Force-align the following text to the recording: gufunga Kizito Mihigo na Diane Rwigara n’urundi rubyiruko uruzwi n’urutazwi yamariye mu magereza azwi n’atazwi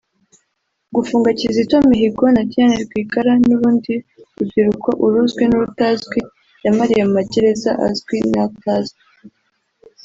gufunga 0.95 1.29
Kizito 1.37 1.75
Mihigo 1.89 2.25
na 2.35 2.41
Diane 2.49 2.77
Rwigara 2.87 3.33
n’urundi 3.47 3.93
rubyiruko 4.35 4.89
uruzwi 5.05 5.43
n’urutazwi 5.47 6.19
yamariye 6.65 7.01
mu 7.07 7.13
magereza 7.17 7.71
azwi 7.87 8.17
n’atazwi 8.31 8.99